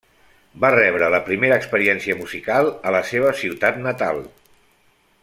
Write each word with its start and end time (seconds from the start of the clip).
Va 0.63 0.71
rebre 0.75 1.09
la 1.15 1.19
primera 1.27 1.59
experiència 1.61 2.17
musical 2.23 2.73
a 2.93 2.97
la 2.99 3.05
seva 3.13 3.37
ciutat 3.43 3.79
natal. 3.87 4.23